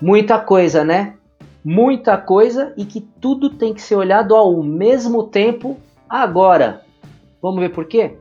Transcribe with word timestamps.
Muita 0.00 0.38
coisa, 0.38 0.82
né? 0.82 1.14
Muita 1.62 2.16
coisa 2.16 2.72
e 2.76 2.86
que 2.86 3.00
tudo 3.00 3.50
tem 3.50 3.74
que 3.74 3.82
ser 3.82 3.96
olhado 3.96 4.34
ao 4.34 4.62
mesmo 4.62 5.24
tempo 5.24 5.76
agora. 6.08 6.82
Vamos 7.42 7.60
ver 7.60 7.68
por 7.68 7.84
quê? 7.84 8.16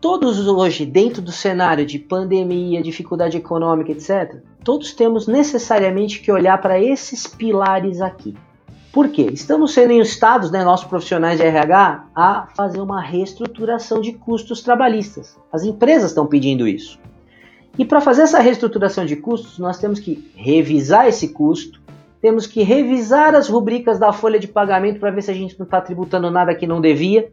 Todos 0.00 0.46
hoje, 0.46 0.86
dentro 0.86 1.20
do 1.20 1.32
cenário 1.32 1.84
de 1.84 1.98
pandemia, 1.98 2.80
dificuldade 2.80 3.36
econômica, 3.36 3.92
etc., 3.92 4.36
todos 4.64 4.92
temos 4.92 5.26
necessariamente 5.26 6.20
que 6.20 6.32
olhar 6.32 6.60
para 6.62 6.80
esses 6.80 7.26
pilares 7.26 8.00
aqui. 8.00 8.34
Por 8.92 9.08
quê? 9.08 9.28
Estamos 9.32 9.74
sendo 9.74 9.92
instados, 9.92 10.50
né, 10.50 10.64
nossos 10.64 10.86
profissionais 10.86 11.38
de 11.38 11.44
RH, 11.44 12.06
a 12.14 12.48
fazer 12.56 12.80
uma 12.80 13.02
reestruturação 13.02 14.00
de 14.00 14.12
custos 14.12 14.62
trabalhistas. 14.62 15.36
As 15.52 15.62
empresas 15.64 16.10
estão 16.10 16.26
pedindo 16.26 16.66
isso. 16.66 16.98
E 17.78 17.84
para 17.84 18.00
fazer 18.00 18.22
essa 18.22 18.40
reestruturação 18.40 19.06
de 19.06 19.14
custos, 19.14 19.56
nós 19.58 19.78
temos 19.78 20.00
que 20.00 20.32
revisar 20.34 21.06
esse 21.06 21.28
custo, 21.28 21.80
temos 22.20 22.44
que 22.44 22.64
revisar 22.64 23.36
as 23.36 23.48
rubricas 23.48 24.00
da 24.00 24.12
folha 24.12 24.40
de 24.40 24.48
pagamento 24.48 24.98
para 24.98 25.12
ver 25.12 25.22
se 25.22 25.30
a 25.30 25.34
gente 25.34 25.56
não 25.56 25.64
está 25.64 25.80
tributando 25.80 26.28
nada 26.28 26.54
que 26.56 26.66
não 26.66 26.80
devia, 26.80 27.30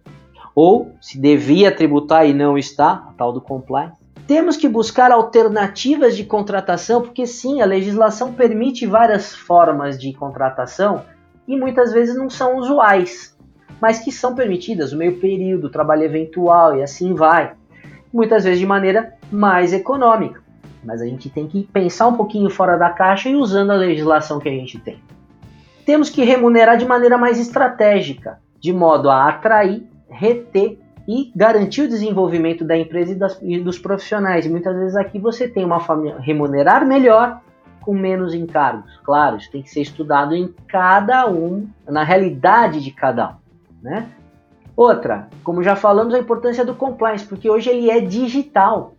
ou 0.53 0.91
se 1.01 1.19
devia 1.19 1.71
tributar 1.71 2.29
e 2.29 2.33
não 2.33 2.57
está, 2.57 2.91
a 3.09 3.13
tal 3.17 3.33
do 3.33 3.41
compliance. 3.41 3.97
Temos 4.27 4.55
que 4.55 4.69
buscar 4.69 5.11
alternativas 5.11 6.15
de 6.15 6.23
contratação, 6.23 7.01
porque 7.01 7.25
sim, 7.25 7.61
a 7.61 7.65
legislação 7.65 8.31
permite 8.31 8.85
várias 8.85 9.35
formas 9.35 9.99
de 9.99 10.13
contratação 10.13 11.03
e 11.47 11.57
muitas 11.57 11.91
vezes 11.91 12.15
não 12.15 12.29
são 12.29 12.57
usuais, 12.57 13.35
mas 13.81 13.99
que 13.99 14.11
são 14.11 14.35
permitidas, 14.35 14.93
o 14.93 14.97
meio 14.97 15.19
período, 15.19 15.65
o 15.65 15.71
trabalho 15.71 16.03
eventual 16.03 16.77
e 16.77 16.83
assim 16.83 17.15
vai. 17.15 17.53
Muitas 18.15 18.45
vezes 18.45 18.59
de 18.59 18.65
maneira 18.65 19.13
mais 19.29 19.73
econômica. 19.73 20.41
Mas 20.81 21.01
a 21.01 21.05
gente 21.05 21.29
tem 21.29 21.47
que 21.47 21.63
pensar 21.63 22.07
um 22.07 22.15
pouquinho 22.15 22.49
fora 22.49 22.77
da 22.77 22.89
caixa 22.89 23.27
e 23.27 23.35
usando 23.35 23.71
a 23.71 23.75
legislação 23.75 24.39
que 24.39 24.47
a 24.47 24.53
gente 24.53 24.79
tem. 24.79 24.99
Temos 25.85 26.09
que 26.09 26.23
remunerar 26.23 26.77
de 26.77 26.85
maneira 26.85 27.17
mais 27.17 27.37
estratégica, 27.37 28.39
de 28.57 28.71
modo 28.71 29.09
a 29.09 29.27
atrair, 29.27 29.83
reter 30.09 30.79
e 31.05 31.29
garantir 31.35 31.81
o 31.81 31.89
desenvolvimento 31.89 32.63
da 32.63 32.77
empresa 32.77 33.11
e, 33.11 33.15
das, 33.15 33.37
e 33.41 33.59
dos 33.59 33.77
profissionais. 33.77 34.47
Muitas 34.47 34.73
vezes 34.77 34.95
aqui 34.95 35.19
você 35.19 35.49
tem 35.49 35.65
uma 35.65 35.81
família 35.81 36.17
remunerar 36.17 36.87
melhor 36.87 37.41
com 37.81 37.93
menos 37.93 38.33
encargos. 38.33 38.97
Claro, 39.03 39.35
isso 39.35 39.51
tem 39.51 39.61
que 39.61 39.69
ser 39.69 39.81
estudado 39.81 40.33
em 40.33 40.55
cada 40.69 41.29
um, 41.29 41.67
na 41.85 42.05
realidade 42.05 42.81
de 42.81 42.91
cada 42.91 43.31
um, 43.31 43.35
né? 43.83 44.07
Outra, 44.75 45.29
como 45.43 45.63
já 45.63 45.75
falamos, 45.75 46.13
a 46.13 46.19
importância 46.19 46.65
do 46.65 46.75
compliance, 46.75 47.25
porque 47.25 47.49
hoje 47.49 47.69
ele 47.69 47.89
é 47.89 48.01
digital. 48.01 48.95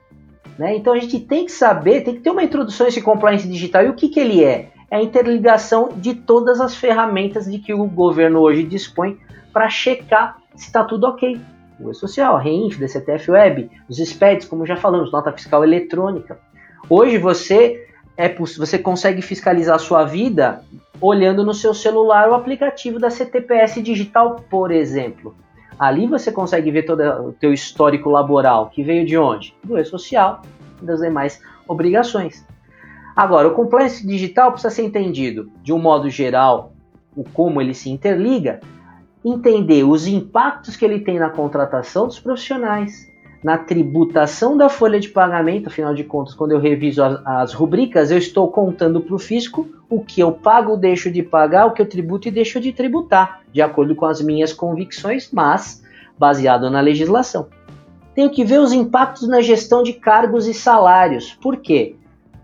Né? 0.58 0.76
Então 0.76 0.94
a 0.94 0.98
gente 0.98 1.20
tem 1.20 1.44
que 1.44 1.52
saber, 1.52 2.02
tem 2.02 2.14
que 2.14 2.20
ter 2.20 2.30
uma 2.30 2.42
introdução 2.42 2.86
a 2.86 2.88
esse 2.88 3.02
compliance 3.02 3.46
digital. 3.46 3.84
E 3.84 3.88
o 3.88 3.94
que, 3.94 4.08
que 4.08 4.18
ele 4.18 4.42
é? 4.42 4.70
É 4.90 4.96
a 4.96 5.02
interligação 5.02 5.90
de 5.96 6.14
todas 6.14 6.60
as 6.60 6.74
ferramentas 6.74 7.44
de 7.44 7.58
que 7.58 7.74
o 7.74 7.84
governo 7.86 8.40
hoje 8.40 8.62
dispõe 8.62 9.18
para 9.52 9.68
checar 9.68 10.38
se 10.54 10.66
está 10.66 10.82
tudo 10.84 11.06
ok. 11.06 11.38
O 11.78 11.90
E-Social, 11.90 12.36
a 12.36 12.40
REINF, 12.40 12.78
DCTF 12.78 13.30
Web, 13.30 13.70
os 13.86 13.98
SPEDs, 13.98 14.46
como 14.46 14.64
já 14.64 14.76
falamos, 14.76 15.12
nota 15.12 15.30
fiscal 15.32 15.62
eletrônica. 15.62 16.38
Hoje 16.88 17.18
você 17.18 17.86
é, 18.16 18.28
você 18.28 18.78
consegue 18.78 19.20
fiscalizar 19.20 19.74
a 19.74 19.78
sua 19.78 20.04
vida 20.04 20.62
olhando 21.00 21.44
no 21.44 21.52
seu 21.52 21.74
celular 21.74 22.30
o 22.30 22.34
aplicativo 22.34 22.98
da 22.98 23.10
CTPS 23.10 23.82
Digital, 23.82 24.36
por 24.48 24.70
exemplo. 24.70 25.36
Ali 25.78 26.06
você 26.06 26.32
consegue 26.32 26.70
ver 26.70 26.84
todo 26.84 27.02
o 27.02 27.32
teu 27.32 27.52
histórico 27.52 28.08
laboral, 28.08 28.70
que 28.70 28.82
veio 28.82 29.04
de 29.04 29.16
onde? 29.18 29.54
Do 29.62 29.76
E-Social 29.78 30.42
e 30.82 30.86
das 30.86 31.00
demais 31.00 31.40
obrigações. 31.68 32.46
Agora, 33.14 33.48
o 33.48 33.54
compliance 33.54 34.06
digital 34.06 34.52
precisa 34.52 34.74
ser 34.74 34.82
entendido 34.82 35.50
de 35.62 35.72
um 35.72 35.78
modo 35.78 36.08
geral, 36.08 36.72
o 37.14 37.24
como 37.24 37.60
ele 37.60 37.74
se 37.74 37.90
interliga, 37.90 38.60
entender 39.24 39.84
os 39.84 40.06
impactos 40.06 40.76
que 40.76 40.84
ele 40.84 41.00
tem 41.00 41.18
na 41.18 41.30
contratação 41.30 42.06
dos 42.06 42.20
profissionais, 42.20 43.10
na 43.46 43.56
tributação 43.56 44.56
da 44.56 44.68
folha 44.68 44.98
de 44.98 45.08
pagamento, 45.08 45.68
afinal 45.68 45.94
de 45.94 46.02
contas, 46.02 46.34
quando 46.34 46.50
eu 46.50 46.58
reviso 46.58 47.00
as, 47.00 47.24
as 47.24 47.52
rubricas, 47.52 48.10
eu 48.10 48.18
estou 48.18 48.48
contando 48.48 49.00
para 49.00 49.14
o 49.14 49.20
fisco 49.20 49.68
o 49.88 50.00
que 50.00 50.20
eu 50.20 50.32
pago, 50.32 50.76
deixo 50.76 51.12
de 51.12 51.22
pagar, 51.22 51.66
o 51.66 51.70
que 51.70 51.80
eu 51.80 51.88
tributo 51.88 52.26
e 52.26 52.32
deixo 52.32 52.58
de 52.58 52.72
tributar, 52.72 53.42
de 53.52 53.62
acordo 53.62 53.94
com 53.94 54.04
as 54.04 54.20
minhas 54.20 54.52
convicções, 54.52 55.30
mas 55.32 55.80
baseado 56.18 56.68
na 56.68 56.80
legislação. 56.80 57.46
Tenho 58.16 58.30
que 58.30 58.42
ver 58.42 58.58
os 58.58 58.72
impactos 58.72 59.28
na 59.28 59.40
gestão 59.40 59.80
de 59.80 59.92
cargos 59.92 60.48
e 60.48 60.52
salários. 60.52 61.38
Por 61.40 61.58
quê? 61.58 61.94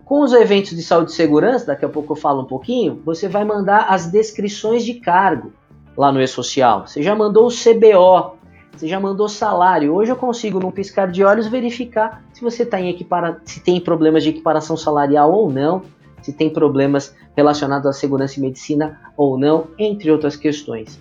Com 0.05 0.21
os 0.21 0.31
eventos 0.31 0.71
de 0.71 0.83
saúde 0.83 1.11
e 1.11 1.15
segurança, 1.15 1.65
daqui 1.65 1.83
a 1.83 1.89
pouco 1.89 2.13
eu 2.13 2.15
falo 2.15 2.43
um 2.43 2.47
pouquinho, 2.47 3.01
você 3.03 3.27
vai 3.27 3.43
mandar 3.43 3.87
as 3.89 4.09
descrições 4.09 4.85
de 4.85 4.93
cargo 4.93 5.51
lá 5.97 6.13
no 6.13 6.21
e-social. 6.21 6.87
Você 6.87 7.03
já 7.03 7.13
mandou 7.13 7.47
o 7.47 7.51
CBO, 7.51 8.37
você 8.75 8.87
já 8.87 8.99
mandou 8.99 9.29
salário. 9.29 9.93
Hoje 9.93 10.11
eu 10.11 10.15
consigo, 10.15 10.59
num 10.59 10.71
piscar 10.71 11.09
de 11.09 11.23
olhos, 11.23 11.47
verificar 11.47 12.23
se 12.33 12.41
você 12.41 12.65
tá 12.65 12.81
em 12.81 12.89
equipara... 12.89 13.39
se 13.45 13.59
tem 13.59 13.79
problemas 13.79 14.23
de 14.23 14.29
equiparação 14.29 14.75
salarial 14.75 15.31
ou 15.31 15.51
não, 15.51 15.83
se 16.21 16.33
tem 16.33 16.49
problemas 16.49 17.15
relacionados 17.35 17.85
à 17.85 17.93
segurança 17.93 18.39
e 18.39 18.41
medicina 18.41 18.99
ou 19.15 19.37
não, 19.37 19.67
entre 19.77 20.11
outras 20.11 20.35
questões. 20.35 20.99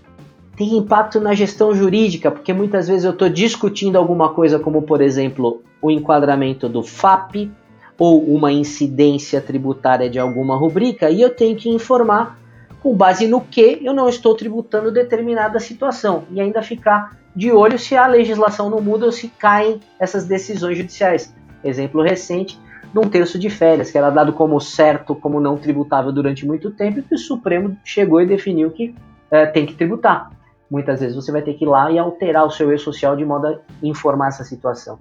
Tem 0.57 0.77
impacto 0.77 1.19
na 1.19 1.35
gestão 1.35 1.75
jurídica, 1.75 2.31
porque 2.31 2.53
muitas 2.53 2.89
vezes 2.89 3.05
eu 3.05 3.13
estou 3.13 3.29
discutindo 3.29 3.97
alguma 3.97 4.29
coisa, 4.29 4.59
como 4.59 4.83
por 4.83 5.01
exemplo 5.01 5.63
o 5.81 5.91
enquadramento 5.91 6.69
do 6.69 6.83
FAP 6.83 7.51
ou 7.99 8.23
uma 8.23 8.53
incidência 8.53 9.41
tributária 9.41 10.11
de 10.11 10.19
alguma 10.19 10.57
rubrica, 10.57 11.09
e 11.09 11.23
eu 11.23 11.31
tenho 11.31 11.57
que 11.57 11.71
informar 11.71 12.39
com 12.83 12.95
base 12.95 13.27
no 13.29 13.41
que 13.41 13.81
eu 13.83 13.95
não 13.95 14.09
estou 14.09 14.35
tributando 14.35 14.91
determinada 14.91 15.59
situação 15.61 16.25
e 16.33 16.41
ainda 16.41 16.63
ficar 16.63 17.22
de 17.35 17.51
olho 17.51 17.79
se 17.79 17.97
a 17.97 18.07
legislação 18.07 18.69
não 18.69 18.81
muda 18.81 19.07
ou 19.07 19.13
se 19.13 19.29
caem 19.29 19.81
essas 19.99 20.27
decisões 20.27 20.77
judiciais. 20.77 21.35
Exemplo 21.65 22.03
recente, 22.03 22.61
num 22.93 23.09
terço 23.09 23.39
de 23.39 23.49
férias, 23.49 23.91
que 23.91 23.97
era 23.97 24.11
dado 24.11 24.33
como 24.33 24.61
certo, 24.61 25.15
como 25.15 25.41
não 25.41 25.57
tributável 25.57 26.13
durante 26.13 26.47
muito 26.47 26.71
tempo, 26.71 26.99
e 26.99 27.03
que 27.03 27.15
o 27.15 27.19
Supremo 27.19 27.77
chegou 27.85 28.21
e 28.21 28.27
definiu 28.27 28.71
que 28.71 28.95
é, 29.31 29.47
tem 29.47 29.65
que 29.65 29.75
tributar. 29.75 30.31
Muitas 30.71 31.01
vezes 31.01 31.17
você 31.17 31.33
vai 31.33 31.43
ter 31.43 31.55
que 31.55 31.65
ir 31.65 31.69
lá 31.69 31.91
e 31.91 31.99
alterar 31.99 32.47
o 32.47 32.51
seu 32.51 32.73
e-social 32.73 33.17
de 33.17 33.25
modo 33.25 33.47
a 33.47 33.59
informar 33.83 34.29
essa 34.29 34.45
situação. 34.45 34.99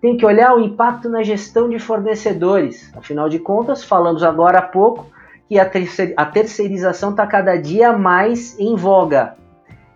Tem 0.00 0.16
que 0.16 0.24
olhar 0.24 0.54
o 0.54 0.60
impacto 0.60 1.08
na 1.08 1.22
gestão 1.22 1.68
de 1.68 1.78
fornecedores. 1.78 2.92
Afinal 2.96 3.28
de 3.28 3.38
contas, 3.38 3.82
falamos 3.82 4.22
agora 4.22 4.58
há 4.58 4.62
pouco 4.62 5.06
que 5.48 5.58
a 5.58 6.26
terceirização 6.26 7.10
está 7.10 7.26
cada 7.26 7.56
dia 7.56 7.92
mais 7.92 8.58
em 8.60 8.76
voga 8.76 9.36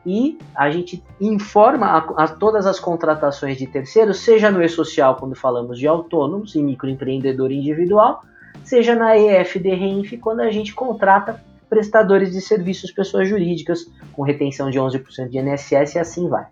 e 0.04 0.38
a 0.54 0.70
gente 0.70 1.02
informa 1.20 1.86
a, 1.86 2.24
a, 2.24 2.28
todas 2.28 2.66
as 2.66 2.80
contratações 2.80 3.56
de 3.56 3.66
terceiros, 3.66 4.18
seja 4.18 4.50
no 4.50 4.62
e-social, 4.62 5.16
quando 5.16 5.34
falamos 5.34 5.78
de 5.78 5.86
autônomos 5.86 6.54
e 6.54 6.62
microempreendedor 6.62 7.52
individual, 7.52 8.22
seja 8.64 8.94
na 8.94 9.16
EFD 9.16 9.74
Reinf, 9.74 10.12
quando 10.20 10.40
a 10.40 10.50
gente 10.50 10.74
contrata 10.74 11.42
prestadores 11.70 12.32
de 12.32 12.40
serviços 12.40 12.90
pessoas 12.90 13.28
jurídicas, 13.28 13.86
com 14.12 14.22
retenção 14.22 14.70
de 14.70 14.78
11% 14.78 15.28
de 15.28 15.38
INSS 15.38 15.94
e 15.94 15.98
assim 15.98 16.28
vai. 16.28 16.46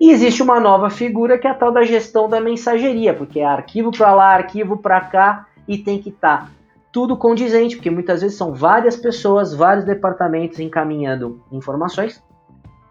E 0.00 0.10
existe 0.10 0.42
uma 0.42 0.60
nova 0.60 0.90
figura 0.90 1.38
que 1.38 1.46
é 1.46 1.50
a 1.50 1.54
tal 1.54 1.72
da 1.72 1.82
gestão 1.82 2.28
da 2.28 2.40
mensageria, 2.40 3.14
porque 3.14 3.40
é 3.40 3.44
arquivo 3.44 3.90
para 3.90 4.14
lá, 4.14 4.34
arquivo 4.34 4.76
para 4.76 5.00
cá 5.00 5.46
e 5.66 5.78
tem 5.78 5.98
que 6.00 6.10
estar 6.10 6.46
tá 6.46 6.50
tudo 6.92 7.16
condizente, 7.16 7.76
porque 7.76 7.90
muitas 7.90 8.22
vezes 8.22 8.36
são 8.36 8.52
várias 8.52 8.96
pessoas, 8.96 9.54
vários 9.54 9.84
departamentos 9.84 10.60
encaminhando 10.60 11.42
informações 11.50 12.22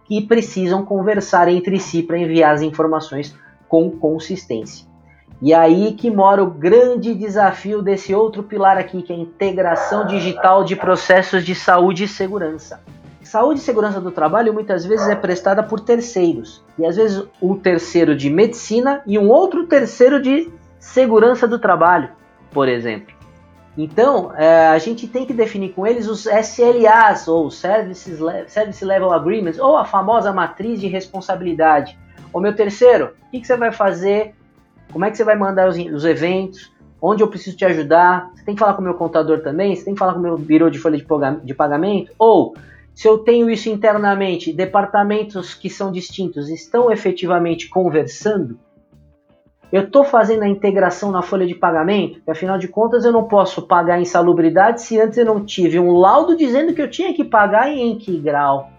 que 0.06 0.22
precisam 0.22 0.84
conversar 0.86 1.48
entre 1.48 1.80
si 1.80 2.04
para 2.04 2.18
enviar 2.18 2.54
as 2.54 2.62
informações 2.62 3.36
com 3.68 3.90
consistência. 3.90 4.86
E 5.42 5.54
aí 5.54 5.94
que 5.94 6.10
mora 6.10 6.44
o 6.44 6.50
grande 6.50 7.14
desafio 7.14 7.82
desse 7.82 8.14
outro 8.14 8.44
pilar 8.44 8.78
aqui, 8.78 9.02
que 9.02 9.12
é 9.12 9.16
a 9.16 9.20
integração 9.20 10.06
digital 10.06 10.64
de 10.64 10.76
processos 10.76 11.44
de 11.44 11.54
saúde 11.54 12.06
e 12.06 12.08
segurança. 12.08 12.82
Saúde 13.22 13.60
e 13.60 13.64
segurança 13.64 14.00
do 14.00 14.12
trabalho 14.12 14.54
muitas 14.54 14.86
vezes 14.86 15.08
é 15.08 15.16
prestada 15.16 15.64
por 15.64 15.80
terceiros, 15.80 16.64
e 16.78 16.86
às 16.86 16.98
vezes 16.98 17.26
um 17.42 17.56
terceiro 17.56 18.16
de 18.16 18.30
medicina 18.30 19.02
e 19.08 19.18
um 19.18 19.30
outro 19.30 19.66
terceiro 19.66 20.22
de 20.22 20.52
segurança 20.80 21.48
do 21.48 21.58
trabalho, 21.58 22.10
por 22.52 22.70
exemplo. 22.70 23.23
Então, 23.78 24.32
é, 24.36 24.68
a 24.68 24.78
gente 24.78 25.08
tem 25.08 25.26
que 25.26 25.34
definir 25.34 25.74
com 25.74 25.86
eles 25.86 26.08
os 26.08 26.26
SLAs, 26.26 27.28
ou 27.28 27.50
Services, 27.50 28.20
Service 28.48 28.86
Level 28.86 29.12
Agreements, 29.12 29.60
ou 29.60 29.76
a 29.76 29.86
famosa 29.86 30.32
matriz 30.32 30.80
de 30.80 30.88
responsabilidade. 30.88 31.98
O 32.32 32.40
meu 32.40 32.56
terceiro, 32.56 33.14
o 33.28 33.32
que, 33.32 33.40
que, 33.40 33.48
você 33.48 33.58
vai 33.58 33.72
fazer? 33.72 34.36
Como 34.92 35.06
é 35.06 35.10
que 35.10 35.18
você 35.18 35.24
vai 35.24 35.36
mandar 35.36 35.68
os, 35.68 35.78
os, 35.78 36.06
eventos? 36.06 36.72
Onde 37.02 37.24
eu 37.24 37.28
preciso 37.28 37.58
te 37.58 37.66
ajudar? 37.66 38.32
Você 38.36 38.46
tem 38.46 38.54
que 38.54 38.60
falar 38.60 38.76
com 38.76 38.82
o 38.82 38.84
meu 38.84 38.94
contador 38.94 39.42
também? 39.42 39.76
Você 39.76 39.86
tem 39.86 39.94
que 39.94 40.00
falar 40.00 40.14
com 40.14 40.20
o 40.20 40.24
meu 40.24 40.38
birô 40.38 40.70
de 40.70 40.78
folha 40.78 41.04
de 41.44 41.54
pagamento? 41.54 42.12
Ou, 42.18 42.56
se 42.94 43.08
eu 43.08 43.18
tenho 43.18 43.50
isso 43.50 43.70
internamente, 43.70 44.54
departamentos 44.54 45.56
que 45.56 45.70
são 45.70 45.92
distintos 45.92 46.48
estão 46.48 46.92
efetivamente 46.92 47.68
conversando? 47.70 48.60
Eu 49.74 49.86
estou 49.86 50.04
fazendo 50.04 50.44
a 50.44 50.48
integração 50.48 51.12
na 51.12 51.24
folha 51.24 51.48
de 51.48 51.56
pagamento, 51.56 52.18
porque 52.18 52.30
afinal 52.30 52.60
de 52.60 52.68
contas 52.68 53.06
eu 53.06 53.12
não 53.12 53.24
posso 53.24 53.64
pagar 53.64 54.00
insalubridade 54.00 54.84
se 54.84 55.02
antes 55.02 55.18
eu 55.18 55.26
não 55.26 55.44
tive 55.44 55.80
um 55.80 55.94
laudo 55.94 56.38
dizendo 56.38 56.76
que 56.76 56.82
eu 56.84 56.88
tinha 56.88 57.12
que 57.12 57.24
pagar 57.24 57.74
e 57.74 57.82
em 57.82 57.98
que 57.98 58.20
grau. 58.20 58.70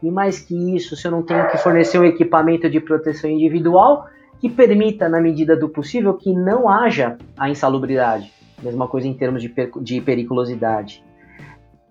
E 0.00 0.08
mais 0.12 0.38
que 0.38 0.54
isso, 0.76 0.94
se 0.94 1.08
eu 1.08 1.10
não 1.10 1.24
tenho 1.24 1.50
que 1.50 1.58
fornecer 1.58 1.98
um 1.98 2.04
equipamento 2.04 2.70
de 2.70 2.78
proteção 2.78 3.28
individual 3.28 4.06
que 4.38 4.48
permita, 4.48 5.08
na 5.08 5.20
medida 5.20 5.56
do 5.56 5.68
possível, 5.68 6.14
que 6.14 6.32
não 6.32 6.68
haja 6.68 7.18
a 7.36 7.50
insalubridade. 7.50 8.32
Mesma 8.62 8.86
coisa 8.86 9.08
em 9.08 9.14
termos 9.14 9.42
de, 9.42 9.52
de 9.82 10.00
periculosidade. 10.02 11.02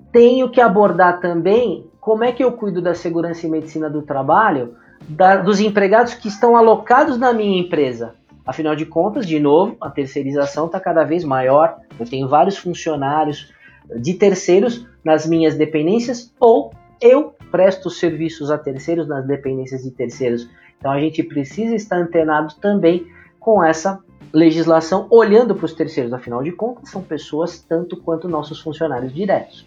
Tenho 0.10 0.50
que 0.50 0.62
abordar 0.62 1.20
também 1.20 1.86
como 2.00 2.24
é 2.24 2.32
que 2.32 2.42
eu 2.42 2.54
cuido 2.54 2.82
da 2.82 2.94
segurança 2.94 3.46
e 3.46 3.50
medicina 3.50 3.90
do 3.90 4.04
trabalho 4.04 4.76
da, 5.02 5.36
dos 5.36 5.60
empregados 5.60 6.14
que 6.14 6.30
estão 6.30 6.56
alocados 6.56 7.18
na 7.18 7.34
minha 7.34 7.60
empresa. 7.60 8.16
Afinal 8.46 8.76
de 8.76 8.86
contas, 8.86 9.26
de 9.26 9.40
novo, 9.40 9.78
a 9.80 9.90
terceirização 9.90 10.66
está 10.66 10.80
cada 10.80 11.04
vez 11.04 11.24
maior. 11.24 11.78
Eu 12.00 12.06
tenho 12.06 12.28
vários 12.28 12.58
funcionários 12.58 13.54
de 13.96 14.14
terceiros 14.14 14.86
nas 15.04 15.26
minhas 15.26 15.56
dependências 15.56 16.34
ou 16.40 16.74
eu 17.00 17.36
presto 17.52 17.90
serviços 17.90 18.50
a 18.50 18.58
terceiros 18.58 19.08
nas 19.08 19.26
dependências 19.26 19.84
de 19.84 19.92
terceiros. 19.92 20.50
Então 20.78 20.92
a 20.92 21.00
gente 21.00 21.24
precisa 21.24 21.76
estar 21.76 21.98
antenado 21.98 22.56
também 22.56 23.08
com 23.40 23.64
essa 23.64 24.00
legislação, 24.34 25.08
olhando 25.12 25.54
para 25.54 25.66
os 25.66 25.74
terceiros, 25.74 26.12
afinal 26.12 26.42
de 26.42 26.52
contas, 26.52 26.90
são 26.90 27.02
pessoas 27.04 27.60
tanto 27.60 27.96
quanto 27.98 28.28
nossos 28.28 28.60
funcionários 28.60 29.14
diretos. 29.14 29.66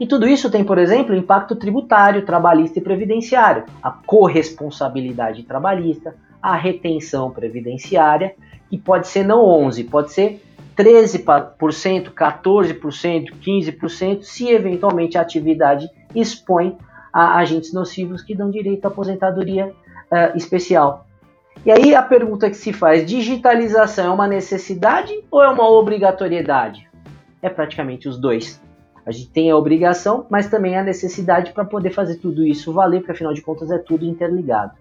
E 0.00 0.06
tudo 0.06 0.26
isso 0.26 0.50
tem, 0.50 0.64
por 0.64 0.78
exemplo, 0.78 1.14
impacto 1.14 1.54
tributário, 1.54 2.24
trabalhista 2.24 2.78
e 2.78 2.82
previdenciário, 2.82 3.64
a 3.82 3.90
corresponsabilidade 3.90 5.44
trabalhista, 5.44 6.14
a 6.42 6.56
retenção 6.56 7.30
previdenciária, 7.30 8.34
que 8.68 8.78
pode 8.78 9.08
ser 9.08 9.24
não 9.24 9.44
11, 9.44 9.84
pode 9.84 10.12
ser 10.12 10.42
13%, 10.76 12.12
14%, 12.12 13.30
15%, 13.40 14.22
se 14.22 14.48
eventualmente 14.48 15.18
a 15.18 15.20
atividade 15.20 15.88
expõe 16.14 16.76
a 17.12 17.38
agentes 17.38 17.72
nocivos 17.72 18.22
que 18.22 18.34
dão 18.34 18.50
direito 18.50 18.84
à 18.84 18.88
aposentadoria 18.88 19.66
uh, 19.66 20.36
especial. 20.36 21.06
E 21.66 21.70
aí 21.72 21.94
a 21.94 22.02
pergunta 22.02 22.48
que 22.48 22.56
se 22.56 22.72
faz: 22.72 23.04
digitalização 23.04 24.06
é 24.06 24.14
uma 24.14 24.28
necessidade 24.28 25.12
ou 25.30 25.42
é 25.42 25.48
uma 25.48 25.68
obrigatoriedade? 25.68 26.88
É 27.42 27.48
praticamente 27.48 28.08
os 28.08 28.18
dois. 28.18 28.60
A 29.04 29.10
gente 29.10 29.30
tem 29.30 29.50
a 29.50 29.56
obrigação, 29.56 30.26
mas 30.28 30.48
também 30.48 30.76
a 30.76 30.84
necessidade 30.84 31.52
para 31.52 31.64
poder 31.64 31.90
fazer 31.90 32.16
tudo 32.16 32.46
isso 32.46 32.72
valer, 32.72 33.00
porque 33.00 33.12
afinal 33.12 33.32
de 33.32 33.40
contas 33.40 33.70
é 33.70 33.78
tudo 33.78 34.04
interligado. 34.04 34.72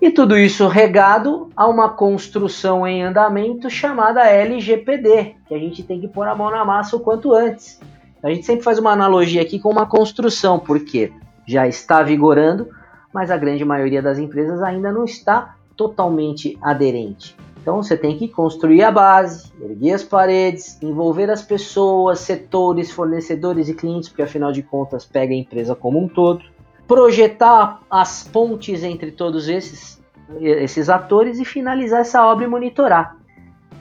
E 0.00 0.10
tudo 0.10 0.36
isso 0.36 0.68
regado 0.68 1.48
a 1.56 1.66
uma 1.66 1.88
construção 1.88 2.86
em 2.86 3.02
andamento 3.02 3.70
chamada 3.70 4.28
LGPD, 4.28 5.36
que 5.48 5.54
a 5.54 5.58
gente 5.58 5.82
tem 5.82 6.00
que 6.00 6.08
pôr 6.08 6.28
a 6.28 6.34
mão 6.34 6.50
na 6.50 6.64
massa 6.64 6.96
o 6.96 7.00
quanto 7.00 7.32
antes. 7.32 7.80
A 8.22 8.28
gente 8.28 8.44
sempre 8.44 8.62
faz 8.62 8.78
uma 8.78 8.90
analogia 8.90 9.40
aqui 9.40 9.58
com 9.58 9.70
uma 9.70 9.86
construção, 9.86 10.58
porque 10.58 11.12
já 11.46 11.66
está 11.66 12.02
vigorando, 12.02 12.68
mas 13.12 13.30
a 13.30 13.36
grande 13.38 13.64
maioria 13.64 14.02
das 14.02 14.18
empresas 14.18 14.62
ainda 14.62 14.92
não 14.92 15.04
está 15.04 15.56
totalmente 15.76 16.58
aderente. 16.60 17.34
Então 17.62 17.82
você 17.82 17.96
tem 17.96 18.16
que 18.16 18.28
construir 18.28 18.82
a 18.82 18.92
base, 18.92 19.50
erguer 19.60 19.94
as 19.94 20.02
paredes, 20.02 20.80
envolver 20.82 21.30
as 21.30 21.42
pessoas, 21.42 22.20
setores, 22.20 22.90
fornecedores 22.90 23.68
e 23.68 23.74
clientes, 23.74 24.08
porque 24.08 24.22
afinal 24.22 24.52
de 24.52 24.62
contas 24.62 25.04
pega 25.04 25.32
a 25.32 25.36
empresa 25.36 25.74
como 25.74 25.98
um 25.98 26.06
todo, 26.06 26.44
projetar 26.86 27.80
as 27.90 28.22
pontes 28.24 28.82
entre 28.82 29.10
todos 29.10 29.48
esses, 29.48 30.02
esses 30.40 30.88
atores 30.88 31.38
e 31.38 31.44
finalizar 31.44 32.00
essa 32.00 32.24
obra 32.24 32.44
e 32.44 32.48
monitorar. 32.48 33.16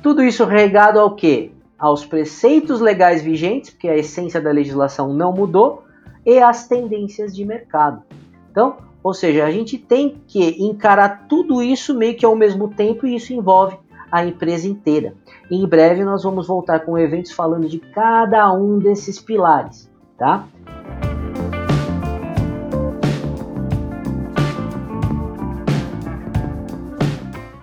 Tudo 0.01 0.23
isso 0.23 0.45
regado 0.45 0.99
ao 0.99 1.15
que? 1.15 1.51
Aos 1.77 2.05
preceitos 2.05 2.79
legais 2.79 3.21
vigentes, 3.21 3.69
porque 3.69 3.87
a 3.87 3.97
essência 3.97 4.41
da 4.41 4.51
legislação 4.51 5.13
não 5.13 5.33
mudou, 5.33 5.83
e 6.25 6.39
às 6.39 6.67
tendências 6.67 7.35
de 7.35 7.45
mercado. 7.45 8.01
Então, 8.49 8.77
ou 9.03 9.13
seja, 9.13 9.45
a 9.45 9.51
gente 9.51 9.77
tem 9.77 10.21
que 10.27 10.63
encarar 10.63 11.27
tudo 11.27 11.61
isso 11.61 11.93
meio 11.93 12.15
que 12.15 12.25
ao 12.25 12.35
mesmo 12.35 12.69
tempo 12.69 13.05
e 13.05 13.15
isso 13.15 13.33
envolve 13.33 13.77
a 14.11 14.25
empresa 14.25 14.67
inteira. 14.67 15.13
E 15.51 15.55
em 15.55 15.67
breve 15.67 16.03
nós 16.03 16.23
vamos 16.23 16.47
voltar 16.47 16.79
com 16.79 16.97
eventos 16.97 17.31
falando 17.31 17.67
de 17.67 17.77
cada 17.77 18.51
um 18.51 18.79
desses 18.79 19.19
pilares, 19.19 19.91
tá? 20.17 20.47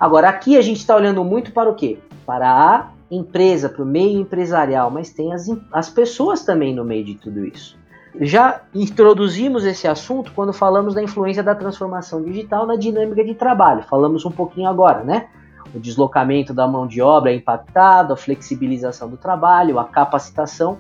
Agora 0.03 0.29
aqui 0.29 0.57
a 0.57 0.61
gente 0.61 0.79
está 0.79 0.97
olhando 0.97 1.23
muito 1.23 1.53
para 1.53 1.71
o 1.71 1.77
quê? 1.77 1.97
Para 2.27 2.51
a 2.53 2.91
empresa, 3.09 3.69
para 3.69 3.85
o 3.85 3.87
meio 3.87 4.19
empresarial, 4.19 4.91
mas 4.91 5.11
tem 5.11 5.33
as, 5.33 5.49
as 5.73 5.89
pessoas 5.89 6.45
também 6.45 6.75
no 6.75 6.85
meio 6.85 7.05
de 7.05 7.15
tudo 7.15 7.47
isso. 7.47 7.79
Já 8.21 8.63
introduzimos 8.75 9.65
esse 9.65 9.87
assunto 9.87 10.33
quando 10.35 10.53
falamos 10.53 10.93
da 10.93 11.01
influência 11.01 11.41
da 11.41 11.55
transformação 11.55 12.21
digital 12.21 12.67
na 12.67 12.75
dinâmica 12.75 13.23
de 13.23 13.33
trabalho. 13.37 13.85
Falamos 13.85 14.25
um 14.25 14.31
pouquinho 14.33 14.69
agora, 14.69 15.05
né? 15.05 15.29
O 15.73 15.79
deslocamento 15.79 16.53
da 16.53 16.67
mão 16.67 16.85
de 16.85 17.01
obra 17.01 17.31
é 17.31 17.37
impactado, 17.37 18.13
a 18.13 18.17
flexibilização 18.17 19.09
do 19.09 19.17
trabalho, 19.17 19.79
a 19.79 19.85
capacitação. 19.85 20.79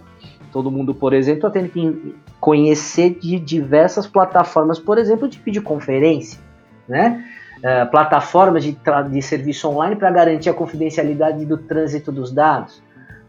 Todo 0.51 0.69
mundo, 0.69 0.97
por 0.97 1.13
exemplo, 1.13 1.47
está 1.47 1.51
tendo 1.61 1.69
que 1.69 2.17
conhecer 2.41 3.21
de 3.21 3.39
diversas 3.39 4.05
plataformas, 4.05 4.81
por 4.81 4.99
exemplo, 4.99 5.29
de 5.29 5.39
videoconferência, 5.39 6.41
né? 6.89 7.25
Uh, 7.63 7.89
plataformas 7.93 8.65
de, 8.65 8.77
de 9.09 9.23
serviço 9.23 9.69
online 9.69 9.95
para 9.95 10.11
garantir 10.11 10.51
a 10.51 10.55
confidencialidade 10.55 11.45
do 11.47 11.57
trânsito 11.57 12.11
dos 12.11 12.33
dados 12.33 12.83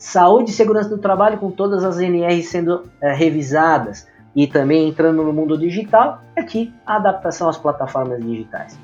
saúde 0.03 0.51
e 0.51 0.53
segurança 0.53 0.89
do 0.89 0.97
trabalho 0.97 1.37
com 1.37 1.49
todas 1.49 1.85
as 1.85 1.97
NRs 1.97 2.49
sendo 2.49 2.83
é, 2.99 3.13
revisadas 3.13 4.05
e 4.35 4.45
também 4.45 4.89
entrando 4.89 5.23
no 5.23 5.31
mundo 5.31 5.57
digital, 5.57 6.21
aqui 6.35 6.73
a 6.85 6.97
adaptação 6.97 7.47
às 7.47 7.57
plataformas 7.57 8.19
digitais. 8.21 8.77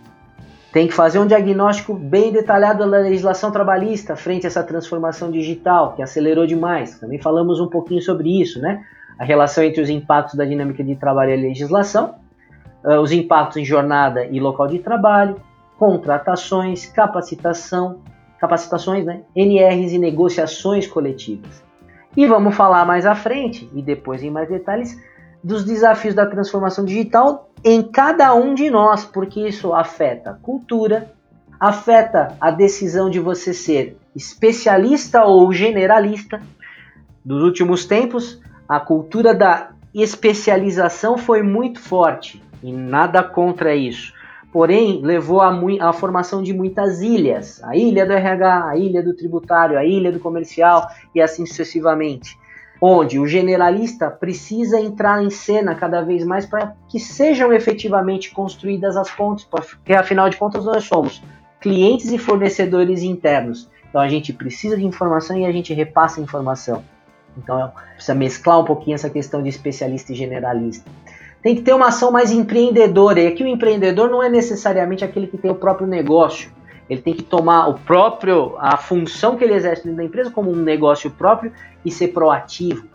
Tem 0.72 0.88
que 0.88 0.94
fazer 0.94 1.20
um 1.20 1.28
diagnóstico 1.28 1.94
bem 1.94 2.32
detalhado 2.32 2.80
da 2.80 2.98
legislação 3.00 3.52
trabalhista 3.52 4.16
frente 4.16 4.46
a 4.46 4.48
essa 4.48 4.64
transformação 4.64 5.30
digital 5.30 5.94
que 5.94 6.02
acelerou 6.02 6.48
demais. 6.48 6.98
Também 7.00 7.20
falamos 7.20 7.60
um 7.60 7.68
pouquinho 7.68 8.02
sobre 8.02 8.42
isso, 8.42 8.62
né? 8.62 8.82
A 9.18 9.26
relação 9.26 9.62
entre 9.64 9.82
os 9.82 9.90
impactos 9.90 10.36
da 10.36 10.46
dinâmica 10.46 10.84
de 10.84 10.96
trabalho 10.96 11.32
e 11.32 11.34
a 11.34 11.38
legislação, 11.38 12.16
uh, 12.84 13.00
os 13.00 13.12
impactos 13.12 13.58
em 13.58 13.66
jornada 13.66 14.26
e 14.26 14.40
local 14.40 14.68
de 14.68 14.80
trabalho, 14.80 15.42
contratações, 15.78 16.86
capacitação, 16.86 18.02
capacitações, 18.40 19.06
né? 19.06 19.22
NRs 19.36 19.94
e 19.94 19.98
negociações 19.98 20.88
coletivas. 20.88 21.64
E 22.16 22.26
vamos 22.26 22.56
falar 22.56 22.86
mais 22.86 23.06
à 23.06 23.16
frente 23.16 23.70
e 23.74 23.82
depois 23.82 24.24
em 24.24 24.32
mais 24.32 24.50
detalhes 24.50 25.00
dos 25.44 25.64
desafios 25.64 26.14
da 26.14 26.26
transformação 26.26 26.84
digital 26.84 27.50
em 27.64 27.82
cada 27.82 28.34
um 28.34 28.54
de 28.54 28.70
nós, 28.70 29.06
porque 29.06 29.48
isso 29.48 29.74
afeta 29.74 30.32
a 30.32 30.34
cultura, 30.34 31.12
afeta 31.60 32.36
a 32.40 32.52
decisão 32.52 33.10
de 33.10 33.20
você 33.20 33.54
ser 33.54 33.98
especialista 34.16 35.24
ou 35.24 35.52
generalista. 35.54 36.42
Dos 37.24 37.44
últimos 37.44 37.86
tempos, 37.86 38.42
a 38.68 38.80
cultura 38.80 39.34
da 39.34 39.72
especialização 39.94 41.18
foi 41.18 41.42
muito 41.42 41.80
forte 41.80 42.42
e 42.64 42.72
nada 42.72 43.24
contra 43.24 43.76
isso. 43.76 44.14
Porém 44.52 45.02
levou 45.04 45.42
à 45.42 45.94
formação 45.94 46.42
de 46.42 46.54
muitas 46.54 47.02
ilhas, 47.02 47.64
a 47.64 47.76
ilha 47.76 48.06
do 48.06 48.14
RH, 48.14 48.70
a 48.70 48.78
ilha 48.78 49.04
do 49.04 49.16
tributário, 49.16 49.78
a 49.78 49.86
ilha 49.86 50.12
do 50.12 50.20
comercial 50.20 50.88
e 51.14 51.22
assim 51.22 51.46
sucessivamente, 51.46 52.36
onde 52.82 53.20
o 53.20 53.28
generalista 53.28 54.10
precisa 54.10 54.80
entrar 54.80 55.24
em 55.24 55.30
cena 55.30 55.76
cada 55.76 56.02
vez 56.02 56.24
mais 56.26 56.48
para 56.48 56.74
que 56.88 57.00
sejam 57.00 57.54
efetivamente 57.54 58.32
construídas 58.32 58.98
as 58.98 59.12
pontes, 59.12 59.46
porque 59.46 59.94
afinal 59.94 60.30
de 60.30 60.38
contas 60.38 60.66
nós 60.66 60.84
somos 60.84 61.22
clientes 61.62 62.12
e 62.12 62.18
fornecedores 62.18 63.04
internos, 63.04 63.70
então 63.88 64.02
a 64.02 64.08
gente 64.08 64.34
precisa 64.34 64.76
de 64.78 64.86
informação 64.86 65.38
e 65.38 65.46
a 65.46 65.52
gente 65.52 65.74
repassa 65.74 66.22
informação. 66.22 66.84
Então 67.38 67.72
precisa 67.94 68.16
mesclar 68.16 68.60
um 68.60 68.66
pouquinho 68.66 68.96
essa 68.96 69.10
questão 69.10 69.44
de 69.44 69.50
especialista 69.50 70.12
e 70.12 70.16
generalista 70.16 70.90
tem 71.42 71.56
que 71.56 71.62
ter 71.62 71.74
uma 71.74 71.88
ação 71.88 72.12
mais 72.12 72.32
empreendedora. 72.32 73.22
E 73.22 73.28
aqui 73.28 73.44
o 73.44 73.48
empreendedor 73.48 74.10
não 74.10 74.22
é 74.22 74.30
necessariamente 74.30 75.06
aquele 75.06 75.28
que 75.28 75.38
tem 75.38 75.50
o 75.50 75.56
próprio 75.56 75.88
negócio. 75.88 76.52
Ele 76.90 77.02
tem 77.02 77.14
que 77.14 77.24
tomar 77.24 77.68
o 77.68 77.76
próprio 77.76 78.56
a 78.58 78.76
função 78.76 79.38
que 79.38 79.44
ele 79.44 79.54
exerce 79.54 79.84
dentro 79.84 79.98
da 79.98 80.04
empresa 80.04 80.32
como 80.32 80.52
um 80.52 80.56
negócio 80.56 81.10
próprio 81.12 81.52
e 81.86 81.92
ser 81.92 82.10
proativo, 82.10 82.88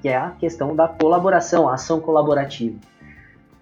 que 0.00 0.08
é 0.08 0.16
a 0.16 0.30
questão 0.30 0.74
da 0.74 0.88
colaboração, 0.88 1.68
a 1.68 1.74
ação 1.74 2.00
colaborativa. 2.00 2.76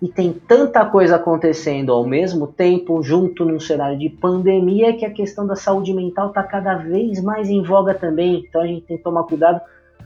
E 0.01 0.09
tem 0.09 0.33
tanta 0.33 0.85
coisa 0.85 1.17
acontecendo 1.17 1.91
ao 1.91 2.07
mesmo 2.07 2.47
tempo, 2.47 3.03
junto 3.03 3.45
num 3.45 3.59
cenário 3.59 3.99
de 3.99 4.09
pandemia, 4.09 4.97
que 4.97 5.05
a 5.05 5.11
questão 5.11 5.47
da 5.47 5.57
saúde 5.57 5.93
mental 5.93 6.29
está 6.29 6.43
cada 6.43 6.77
vez 6.77 7.23
mais 7.23 7.51
em 7.51 7.63
voga 7.63 7.95
também. 7.95 8.45
Então 8.47 8.63
a 8.63 8.67
gente 8.67 8.83
tem 8.83 8.97
que 8.97 9.03
tomar 9.03 9.25
cuidado 9.25 9.61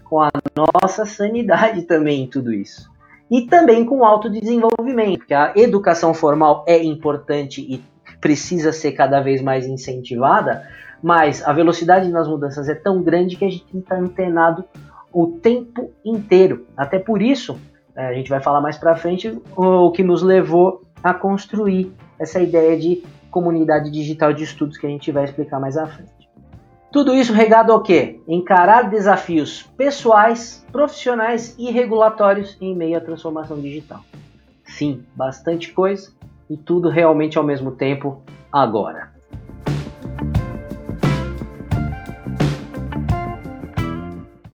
com 0.04 0.20
a 0.20 0.30
nossa 0.56 1.04
sanidade 1.04 1.82
também 1.82 2.22
em 2.22 2.26
tudo 2.26 2.52
isso 2.52 2.88
e 3.30 3.42
também 3.42 3.84
com 3.84 4.04
autodesenvolvimento, 4.04 5.18
porque 5.18 5.34
a 5.34 5.52
educação 5.56 6.14
formal 6.14 6.64
é 6.66 6.82
importante 6.82 7.60
e 7.60 7.82
precisa 8.20 8.72
ser 8.72 8.92
cada 8.92 9.20
vez 9.20 9.42
mais 9.42 9.66
incentivada, 9.66 10.66
mas 11.02 11.46
a 11.46 11.52
velocidade 11.52 12.08
nas 12.08 12.26
mudanças 12.26 12.68
é 12.68 12.74
tão 12.74 13.02
grande 13.02 13.36
que 13.36 13.44
a 13.44 13.50
gente 13.50 13.76
está 13.76 13.96
antenado 13.96 14.64
o 15.12 15.26
tempo 15.26 15.92
inteiro. 16.04 16.66
Até 16.76 16.98
por 16.98 17.22
isso, 17.22 17.58
é, 17.94 18.06
a 18.06 18.14
gente 18.14 18.30
vai 18.30 18.40
falar 18.40 18.60
mais 18.60 18.76
para 18.76 18.96
frente 18.96 19.40
o 19.56 19.90
que 19.92 20.02
nos 20.02 20.22
levou 20.22 20.82
a 21.02 21.14
construir 21.14 21.92
essa 22.18 22.40
ideia 22.40 22.76
de 22.78 23.02
comunidade 23.30 23.90
digital 23.90 24.32
de 24.32 24.42
estudos 24.42 24.76
que 24.76 24.86
a 24.86 24.90
gente 24.90 25.12
vai 25.12 25.24
explicar 25.24 25.60
mais 25.60 25.76
à 25.76 25.86
frente. 25.86 26.17
Tudo 26.90 27.14
isso 27.14 27.34
regado 27.34 27.70
ao 27.70 27.82
quê? 27.82 28.20
Encarar 28.26 28.88
desafios 28.88 29.62
pessoais, 29.76 30.64
profissionais 30.72 31.54
e 31.58 31.70
regulatórios 31.70 32.56
em 32.60 32.74
meio 32.74 32.96
à 32.96 33.00
transformação 33.00 33.60
digital. 33.60 34.00
Sim, 34.64 35.04
bastante 35.14 35.70
coisa 35.72 36.10
e 36.48 36.56
tudo 36.56 36.88
realmente 36.88 37.36
ao 37.36 37.44
mesmo 37.44 37.72
tempo 37.72 38.22
agora. 38.50 39.17